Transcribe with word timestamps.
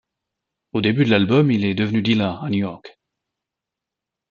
Au 0.73 0.81
début 0.81 1.05
de 1.05 1.11
l'album, 1.11 1.51
il 1.51 1.63
est 1.63 1.75
devenu 1.75 2.01
dealer 2.01 2.43
à 2.43 2.49
New 2.49 2.57
York. 2.57 2.97